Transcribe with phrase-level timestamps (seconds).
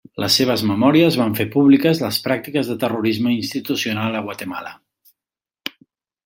[0.21, 4.75] Les seves memòries van fer públiques les pràctiques de terrorisme institucional a Guatemala.